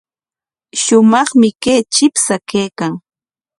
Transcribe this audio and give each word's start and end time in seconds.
Shumaqmi 0.81 1.49
kay 1.63 1.79
chipsha 1.93 2.35
kaykan. 2.49 2.93